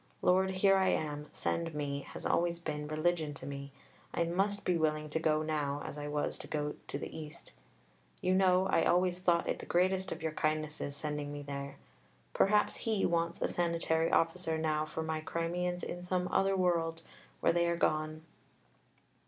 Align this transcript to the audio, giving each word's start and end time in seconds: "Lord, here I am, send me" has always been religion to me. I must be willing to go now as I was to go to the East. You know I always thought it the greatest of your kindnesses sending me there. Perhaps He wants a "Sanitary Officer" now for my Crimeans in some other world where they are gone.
"Lord, 0.23 0.49
here 0.49 0.77
I 0.77 0.87
am, 0.87 1.27
send 1.31 1.75
me" 1.75 1.99
has 2.13 2.25
always 2.25 2.57
been 2.57 2.87
religion 2.87 3.35
to 3.35 3.45
me. 3.45 3.71
I 4.15 4.23
must 4.23 4.65
be 4.65 4.75
willing 4.75 5.11
to 5.11 5.19
go 5.19 5.43
now 5.43 5.83
as 5.85 5.95
I 5.95 6.07
was 6.07 6.39
to 6.39 6.47
go 6.47 6.73
to 6.87 6.97
the 6.97 7.15
East. 7.15 7.51
You 8.19 8.33
know 8.33 8.65
I 8.65 8.81
always 8.83 9.19
thought 9.19 9.47
it 9.47 9.59
the 9.59 9.67
greatest 9.67 10.11
of 10.11 10.23
your 10.23 10.31
kindnesses 10.31 10.95
sending 10.95 11.31
me 11.31 11.43
there. 11.43 11.75
Perhaps 12.33 12.77
He 12.77 13.05
wants 13.05 13.39
a 13.43 13.47
"Sanitary 13.47 14.11
Officer" 14.11 14.57
now 14.57 14.85
for 14.87 15.03
my 15.03 15.21
Crimeans 15.21 15.83
in 15.83 16.01
some 16.01 16.27
other 16.31 16.55
world 16.57 17.03
where 17.39 17.53
they 17.53 17.67
are 17.69 17.77
gone. 17.77 18.23